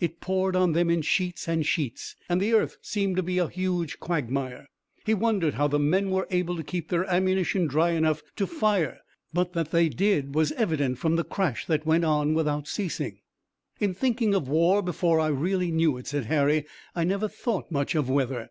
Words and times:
It 0.00 0.20
poured 0.20 0.54
on 0.54 0.72
them 0.72 0.90
in 0.90 1.00
sheets 1.00 1.48
and 1.48 1.64
sheets 1.64 2.14
and 2.28 2.42
the 2.42 2.52
earth 2.52 2.76
seemed 2.82 3.16
to 3.16 3.22
be 3.22 3.38
a 3.38 3.48
huge 3.48 3.98
quagmire. 4.00 4.68
He 5.06 5.14
wondered 5.14 5.54
how 5.54 5.66
the 5.66 5.78
men 5.78 6.10
were 6.10 6.28
able 6.30 6.56
to 6.58 6.62
keep 6.62 6.90
their 6.90 7.06
ammunition 7.06 7.68
dry 7.68 7.92
enough 7.92 8.22
to 8.36 8.46
fire, 8.46 9.00
but 9.32 9.54
that 9.54 9.70
they 9.70 9.88
did 9.88 10.34
was 10.34 10.52
evident 10.52 10.98
from 10.98 11.16
the 11.16 11.24
crash 11.24 11.64
that 11.64 11.86
went 11.86 12.04
on 12.04 12.34
without 12.34 12.68
ceasing. 12.68 13.20
"In 13.80 13.94
thinking 13.94 14.34
of 14.34 14.46
war 14.46 14.82
before 14.82 15.18
I 15.20 15.28
really 15.28 15.70
knew 15.70 15.96
it," 15.96 16.06
said 16.06 16.26
Harry, 16.26 16.66
"I 16.94 17.04
never 17.04 17.26
thought 17.26 17.70
much 17.72 17.94
of 17.94 18.10
weather." 18.10 18.50